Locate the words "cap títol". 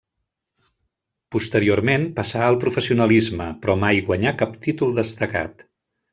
4.43-4.99